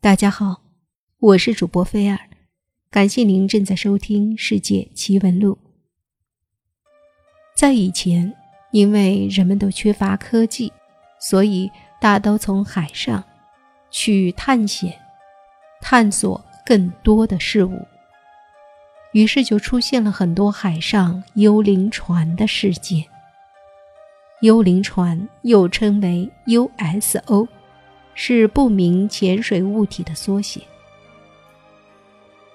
[0.00, 0.62] 大家好，
[1.18, 2.16] 我是主播菲尔，
[2.88, 5.58] 感谢您正在收听《世界奇闻录》。
[7.56, 8.32] 在以前，
[8.70, 10.72] 因为人们都缺乏科技，
[11.18, 11.68] 所以
[12.00, 13.24] 大都从海上
[13.90, 14.96] 去探险，
[15.80, 17.84] 探索更多的事物。
[19.10, 23.04] 于是就出现了很多海上幽灵船的事件。
[24.42, 27.48] 幽灵船又称为 USO。
[28.20, 30.60] 是不明潜水物体的缩写。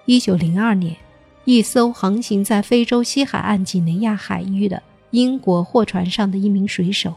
[0.03, 0.93] 一九零二年，
[1.45, 7.15] 一艘航行在非洲西海岸几内亚海域的英国货船上的一名水手，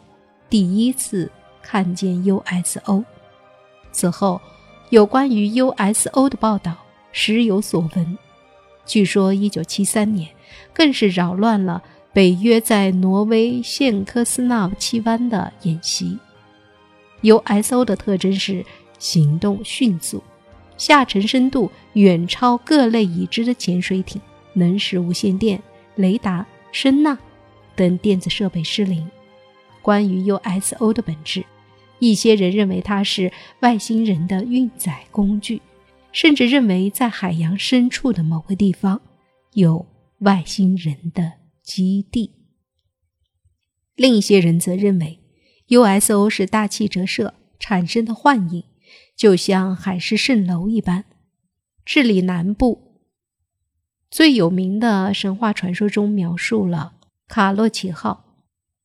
[0.49, 1.29] 第一次
[1.61, 3.03] 看见 USO。
[3.91, 4.41] 此后，
[4.91, 6.77] 有关于 USO 的报道
[7.11, 8.17] 时有所闻。
[8.85, 10.31] 据说，一九七三年
[10.73, 11.83] 更是扰乱了
[12.13, 16.17] 北约在挪威县科斯纳奇湾的演习。
[17.23, 18.65] USO 的特征是
[18.99, 20.23] 行动迅速，
[20.77, 24.21] 下沉深度远超各类已知的潜水艇，
[24.53, 25.61] 能使无线电、
[25.97, 27.19] 雷达、声呐
[27.75, 29.09] 等电子设备失灵。
[29.83, 31.45] 关于 USO 的本质，
[31.99, 35.63] 一些人认为它是外星人的运载工具，
[36.13, 39.01] 甚至认为在海洋深处的某个地方
[39.55, 39.87] 有
[40.21, 42.33] 外星人的基地。
[43.95, 45.19] 另一些人则认为。
[45.69, 48.65] USO 是大气折射产生的幻影，
[49.17, 51.05] 就像海市蜃楼一般。
[51.85, 53.01] 智利南部
[54.11, 56.95] 最有名的神话传说中描述了
[57.29, 58.25] 卡洛奇号，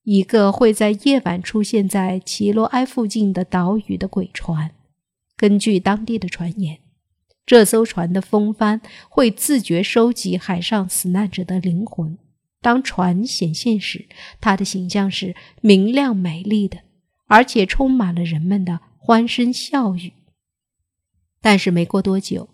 [0.04, 4.72] 一个会在夜晚出现在奇罗埃附近的岛屿的鬼船。
[5.36, 6.80] 根据当地的传言，
[7.46, 12.18] 这艘船的风帆会自觉收集海上死难者的灵魂。
[12.62, 14.08] 当船显现时，
[14.40, 16.78] 它的形象是明亮美丽的，
[17.26, 20.14] 而且充满了人们的欢声笑语。
[21.42, 22.48] 但是没过多久，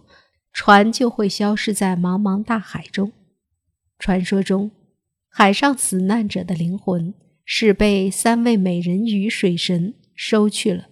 [0.53, 3.11] 船就会消失在茫茫大海中。
[3.99, 4.71] 传说中，
[5.29, 7.13] 海上死难者的灵魂
[7.43, 10.87] 是被三位美人鱼水神收去了。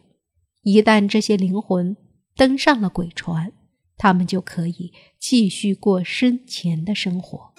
[0.63, 1.95] 一旦这些灵魂
[2.35, 3.53] 登上了鬼船，
[3.95, 7.53] 他们就可以继续过生前的生活。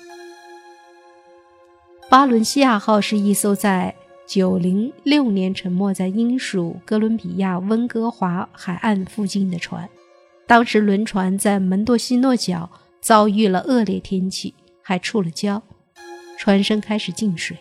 [2.09, 3.93] 巴伦西亚号是一艘在
[4.29, 9.89] 906年沉没在英属哥伦比亚温哥华海岸附近的船。
[10.47, 15.61] 当时轮船在门多西诺角遭遇了恶劣天气，还触了礁，
[16.39, 17.57] 船身开始进水。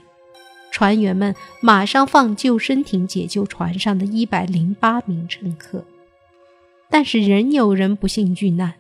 [0.70, 5.84] 船员们马上放救生艇解救船上的一百零八名乘客，
[6.90, 8.76] 但是仍有人不幸遇难。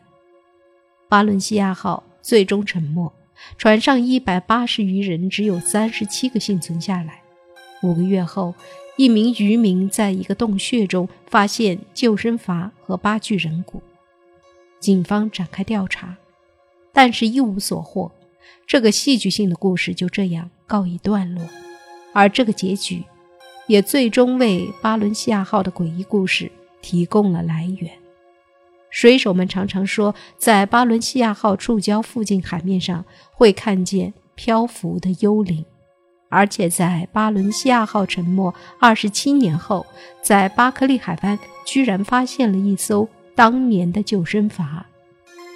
[1.10, 3.12] 巴伦西亚号最终沉没。
[3.58, 7.22] 船上一百八十余人，只有三十七个幸存下来。
[7.84, 8.54] 五个月后，
[8.98, 13.82] 一名渔民在一个洞穴中发现救生筏和八具人骨。
[14.80, 16.18] 警方展开调查，
[16.92, 18.12] 但是一无所获。
[18.68, 21.44] 这个戏剧性的故事就这样告一段落，
[22.14, 23.04] 而这个结局，
[23.68, 26.52] 也最终为巴伦西亚号的诡异故事
[26.82, 27.92] 提供了来源。
[28.96, 35.66] 水手们常常说，在巴伦西亚号触礁附近海面上会看见漂浮的幽灵，
[36.30, 39.86] 而且在巴伦西亚号沉没二十七年后，
[40.22, 44.64] 在巴克利海湾居然发现了一艘当年的救生筏，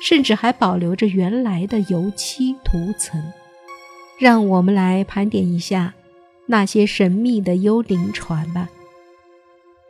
[0.03, 3.23] 甚至还保留着原来的油漆涂层。
[4.17, 5.93] 让我们来盘点一下
[6.47, 8.67] 那些神秘的幽灵船吧。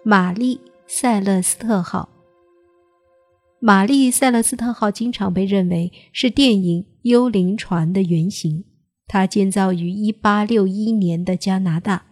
[0.03, 2.09] 玛丽塞勒斯特号。
[3.62, 8.64] 玛丽塞勒斯特号经常被认为是电影《幽灵船》的原型。
[9.06, 12.06] 它建造于1861年的加拿大，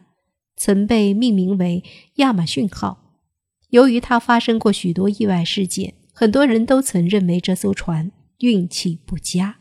[0.58, 1.84] 曾被命名为
[2.16, 3.22] 亚马逊号。
[3.70, 9.60] 由于它发生过许多意外事件，很多人都曾认为这艘船运气不佳。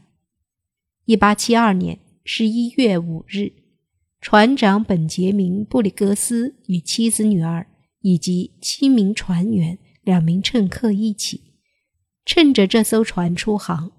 [1.07, 3.53] 1872年11月5日，
[4.21, 7.69] 船长本杰明·布里格斯与妻子、女儿
[8.01, 11.43] 以及七名船员、两名乘客一起。
[12.27, 13.93] 趁着这艘船出航，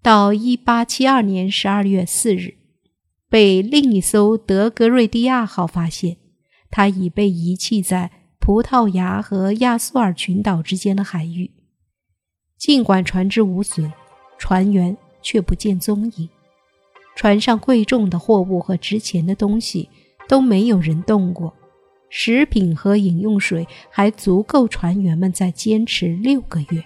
[0.00, 2.54] 到1872年12月4日，
[3.28, 6.16] 被另一艘德格瑞蒂亚号发现，
[6.70, 11.50] 它已被遗弃在葡萄牙和亚速尔群岛之间的海域。
[12.56, 13.92] 尽管船只无损，
[14.38, 16.28] 船员却不见踪影。
[17.16, 19.90] 船上贵重的货物和值钱的东西
[20.28, 21.52] 都没有人动过，
[22.08, 26.84] 食品和饮用水还足够船员们再坚持六个月。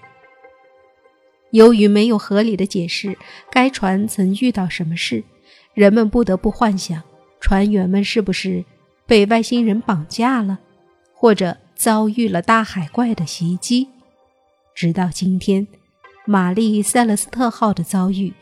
[1.50, 3.16] 由于没有合理的解释，
[3.50, 5.24] 该船曾遇到什么事，
[5.74, 7.02] 人们不得不幻想
[7.40, 8.64] 船员们是不是
[9.06, 10.58] 被外星人绑架了，
[11.14, 13.88] 或者遭遇了大海怪的袭击。
[14.74, 15.66] 直到今天，
[16.26, 18.34] 玛丽·塞勒斯特号的遭遇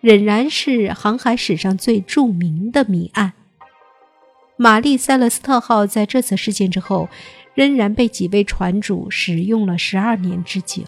[0.00, 3.34] 仍然是航海史上最著名的谜案。
[4.56, 7.08] 玛丽·塞勒斯特号在这次事件之后，
[7.54, 10.82] 仍然被几位船主使用了十二年之久。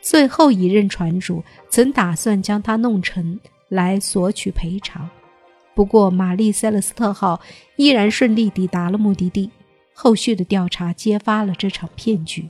[0.00, 3.38] 最后一任船主曾打算将它弄沉
[3.68, 5.08] 来索取赔偿，
[5.74, 7.40] 不过玛丽·塞勒斯特号
[7.76, 9.50] 依然顺利抵达了目的地。
[9.92, 12.48] 后续的调查揭发了这场骗局。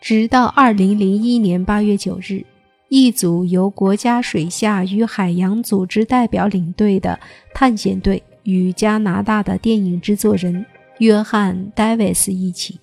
[0.00, 2.44] 直到二零零一年八月九日，
[2.88, 7.18] 一组由国家水下与海洋组织代表领队的
[7.52, 10.64] 探险队与加拿大的电影制作人
[10.98, 12.78] 约翰·戴维斯一起，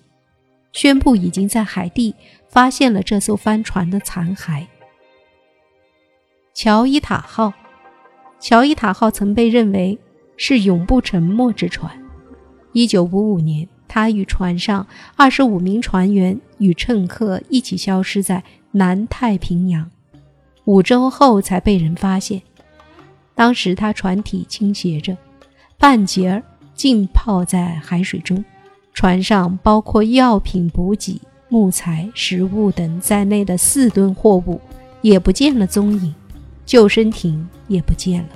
[0.73, 2.13] 宣布已经在海地
[2.49, 4.65] 发现了这艘帆船的残骸——
[6.53, 7.53] 乔伊塔号。
[8.39, 9.97] 乔伊塔号曾被认为
[10.35, 11.89] 是永不沉没之船。
[12.73, 14.85] 一九五五年，他与船上
[15.15, 19.89] 二十五名船员与乘客一起消失在南太平洋，
[20.65, 22.41] 五周后才被人发现。
[23.33, 25.15] 当时他船体倾斜着，
[25.77, 26.43] 半截儿
[26.73, 28.43] 浸泡在海水中，
[28.93, 31.19] 船上包括药品补给、
[31.49, 34.61] 木材、食物等在内的四吨货物
[35.01, 36.13] 也不见了踪影，
[36.65, 38.29] 救生艇也不见了。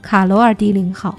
[0.00, 1.18] 卡罗尔迪林号。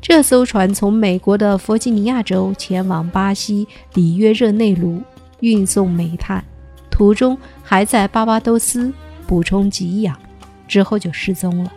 [0.00, 5.00] 这艘船从美国的弗吉尼亚州前往巴西里约热内卢
[5.38, 6.44] 运送煤炭，
[6.90, 8.92] 途中还在巴巴多斯
[9.28, 10.18] 补充给养，
[10.66, 11.72] 之后就失踪了。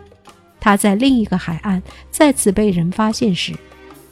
[0.58, 1.80] 他在另一个海岸
[2.10, 3.54] 再次被人发现时，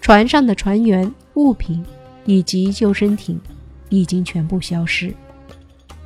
[0.04, 1.82] 船上的船员、物品
[2.26, 3.40] 以及救生艇
[3.88, 5.10] 已经全部消失。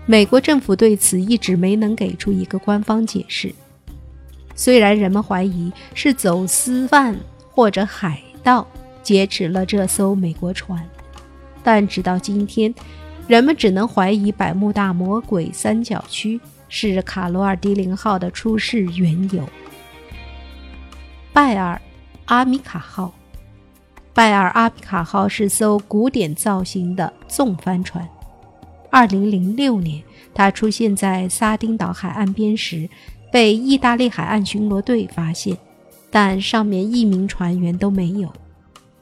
[0.07, 3.53] 美国政府对此一直没能给出一个官方解释，
[4.55, 7.19] 虽然人们怀疑是走私犯。
[7.51, 8.65] 或者海盗
[9.03, 10.89] 劫持了这艘美国船，
[11.65, 12.73] 但直到今天，
[13.27, 19.45] 人们只能怀疑百慕大魔鬼三角区是卡罗尔迪林号的出事缘由。
[21.33, 21.83] 拜尔
[22.27, 23.13] 阿米卡号，
[24.19, 28.05] 拜尔阿皮卡号是艘古典造型的纵帆船。
[28.91, 30.03] 二零零六年，
[30.35, 32.91] 它出现在撒丁岛海岸边时，
[33.31, 35.57] 被意大利海岸巡逻队发现。
[36.11, 38.29] 但上面一名船员都没有，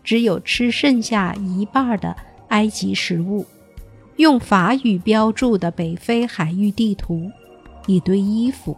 [0.04, 2.14] 只有吃剩下一半的
[2.48, 3.46] 埃及食物，
[4.16, 7.30] 用法语标注的北非海域地图，
[7.86, 8.76] 一堆衣服，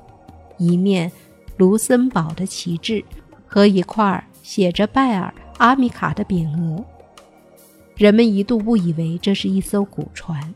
[0.57, 1.11] 一面
[1.57, 3.05] 卢森堡的旗帜
[3.45, 6.83] 和一块写着“拜尔阿米卡”的匾额。
[7.97, 10.55] 人们一度误以为这是一艘古船，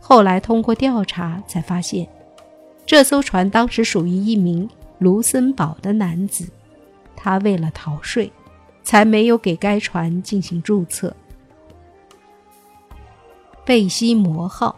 [0.00, 2.08] 后来通过调查才发现，
[2.86, 4.68] 这艘船当时属于一名
[4.98, 6.48] 卢森堡的男子。
[7.16, 8.32] 他为了逃税，
[8.82, 11.14] 才没有给该船进行注册。
[13.64, 14.74] 贝西摩号，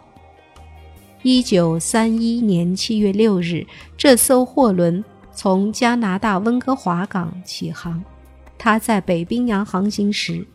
[1.22, 3.66] 一九三一年七月六日，
[3.96, 8.02] 这艘货轮从加拿大温哥华港起航。
[8.64, 10.47] 他在北冰洋航行时，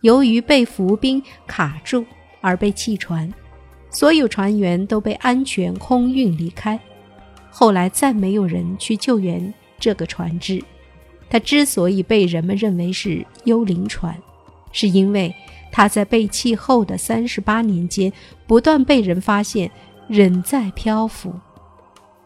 [0.00, 2.06] 由于被浮冰卡住
[2.40, 3.30] 而被弃船，
[3.90, 6.80] 所有船员都被安全空运离开。
[7.50, 10.64] 后来再没有人去救援这个船只。
[11.28, 14.16] 它之所以被人们认为是幽灵船，
[14.72, 15.30] 是因为
[15.70, 18.10] 它在被弃后的三十八年间
[18.46, 19.70] 不断被人发现
[20.08, 21.30] 仍在漂浮。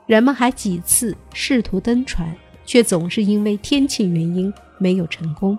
[0.06, 2.32] 人们还几次试图登船，
[2.64, 5.58] 却总是因为天气原因没有成功。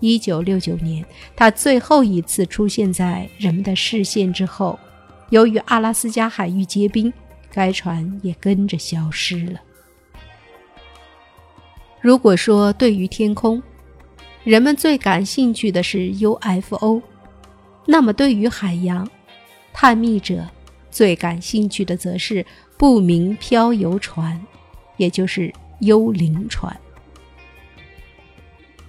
[0.00, 1.06] 一九六九年，
[1.36, 4.76] 他最后一次出现在人们的视线之后，
[5.30, 7.12] 由于阿拉斯加海域结冰，
[7.52, 9.60] 该船也跟着消失了。
[12.00, 13.62] 如果说对于天空，
[14.42, 17.00] 人们最感兴趣的是 UFO，
[17.86, 19.08] 那么对于海洋，
[19.72, 20.44] 探秘者
[20.90, 22.44] 最感兴趣的则是
[22.76, 24.44] 不明漂游船，
[24.96, 26.76] 也就是幽灵船。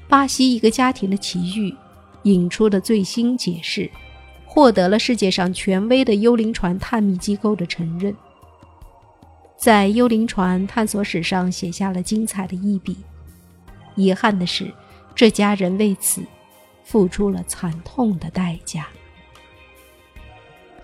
[0.07, 1.75] 巴西一个家庭的奇遇
[2.23, 3.89] 引出的最新解释，
[4.45, 8.15] 获得了世界上权威的幽灵船探秘机构的承认。
[9.57, 12.95] 在幽灵船探索史上写下了精彩的一笔。
[13.95, 14.71] 遗憾的是，
[15.15, 16.21] 这家人为此
[16.83, 18.87] 付出了惨痛的代价。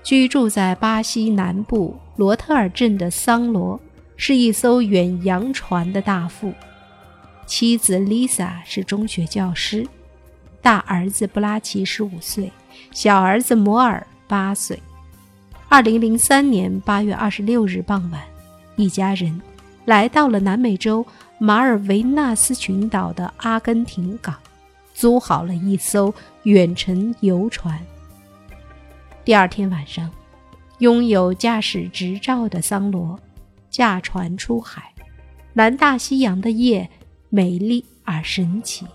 [0.01, 3.79] 居住在巴西南部罗特尔镇的桑罗
[4.17, 6.51] 是一艘远洋船的大副，
[7.45, 9.87] 妻子 Lisa 是中学教师，
[10.61, 12.51] 大儿子布拉奇十五岁，
[12.91, 14.81] 小儿子摩尔八岁。
[15.69, 18.21] 二零零三年八月二十六日傍晚。
[18.75, 19.39] 一家人
[19.85, 21.05] 来到了南美洲
[21.37, 24.35] 马尔维纳斯群岛的阿根廷港，
[24.93, 27.79] 租好了一艘远程游船。
[29.23, 30.09] 第二天晚上，
[30.79, 33.19] 拥有驾驶执照的桑罗
[33.69, 34.91] 驾船出海。
[35.53, 36.89] 南大西洋的夜
[37.35, 38.85] 美丽而神奇。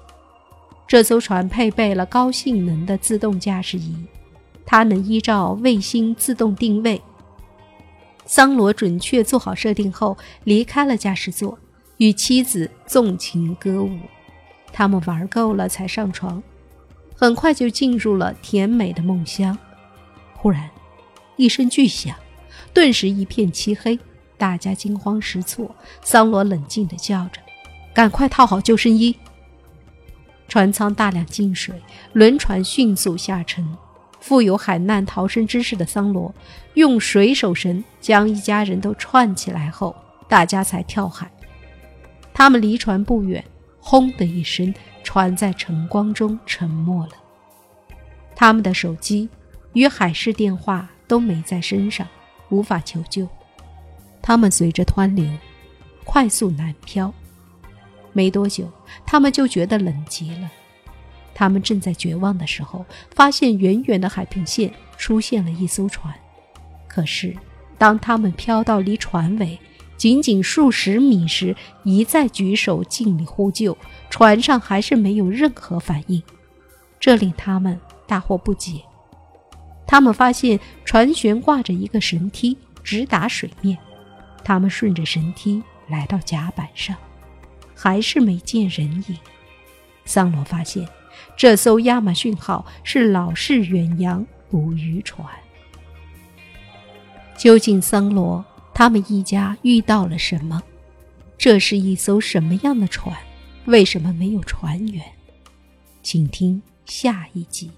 [0.86, 3.96] 这艘船配备了高性能的自动驾驶仪，
[4.64, 7.02] 它能依照卫星自动定位。
[8.26, 11.58] 桑罗准确做好设定后，离开了驾驶座，
[11.96, 13.98] 与妻子纵情歌舞。
[14.72, 16.40] 他们玩够了才上床，
[17.16, 19.58] 很快就进入了甜美的梦乡。
[20.36, 20.70] 忽然，
[21.34, 22.14] 一声巨响，
[22.72, 23.98] 顿时一片漆黑，
[24.36, 25.74] 大家惊慌失措。
[26.04, 27.40] 桑罗冷静地叫着
[27.98, 29.12] ：“赶快套好救生衣！”
[30.46, 31.74] 船舱大量进水，
[32.12, 33.76] 轮船迅速下沉。
[34.20, 36.32] 富有海难逃生知识的桑罗
[36.74, 39.96] 用水手绳将一家人都串起来后，
[40.28, 41.28] 大家才跳海。
[42.32, 43.44] 他们离船不远，
[43.80, 47.12] 轰的一声，船在晨光中沉没了。
[48.36, 49.28] 他们的手机
[49.72, 52.06] 与海事电话都没在身上，
[52.50, 53.26] 无法求救。
[54.22, 55.26] 他们随着湍流
[56.04, 57.12] 快速南漂。
[58.18, 58.68] 没多久，
[59.06, 60.50] 他们就觉得冷极了。
[61.32, 62.84] 他们正在绝望的时候，
[63.14, 66.12] 发现远远的海平线出现了一艘船。
[66.88, 67.36] 可是，
[67.78, 69.56] 当他们飘到离船尾
[69.96, 73.78] 仅仅数十米时，一再举手尽力呼救，
[74.10, 76.20] 船上还是没有任何反应，
[76.98, 78.82] 这令他们大惑不解。
[79.86, 83.78] 他们发现船悬挂着一个绳梯，直达水面。
[84.42, 86.96] 他们顺着绳梯来到甲板上，
[87.80, 89.16] 还是没见人影。
[90.04, 90.88] 桑罗发现。
[91.36, 95.24] 这艘亚马逊号是老式远洋捕鱼船。
[97.36, 98.44] 究竟桑罗
[98.74, 100.60] 他们一家遇到了什么？
[101.36, 103.16] 这是一艘什么样的船？
[103.66, 105.04] 为什么没有船员？
[106.02, 107.70] 请听下一集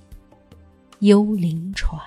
[1.00, 2.00] 《幽灵船》。